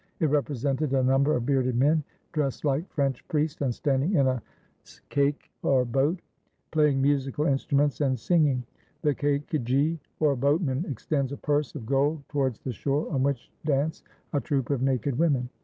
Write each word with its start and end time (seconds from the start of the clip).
It 0.19 0.31
represented 0.31 0.93
a 0.93 1.03
number 1.03 1.35
of 1.35 1.45
bearded 1.45 1.75
men 1.75 2.03
dressed 2.31 2.65
like 2.65 2.89
French 2.91 3.23
priests 3.27 3.61
and 3.61 3.71
standing 3.71 4.15
in 4.15 4.25
a 4.25 4.41
caique 5.11 5.51
or 5.61 5.85
boat, 5.85 6.23
playing 6.71 6.99
musical 7.03 7.45
in 7.45 7.57
struments 7.59 8.01
and 8.03 8.17
singing. 8.19 8.63
The 9.03 9.13
caiqueji 9.13 9.99
or 10.19 10.35
boatman 10.35 10.85
extends 10.89 11.31
a 11.31 11.37
purse 11.37 11.75
of 11.75 11.85
gold 11.85 12.23
towards 12.29 12.57
the 12.61 12.73
shore, 12.73 13.11
on 13.11 13.21
which 13.21 13.51
dance 13.63 14.01
a 14.33 14.41
troop 14.41 14.71
of 14.71 14.81
naked 14.81 15.19
women. 15.19 15.49